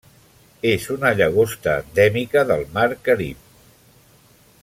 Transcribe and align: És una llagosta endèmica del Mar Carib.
És 0.69 0.87
una 0.95 1.11
llagosta 1.19 1.75
endèmica 1.83 2.43
del 2.53 2.65
Mar 2.79 2.87
Carib. 3.09 3.45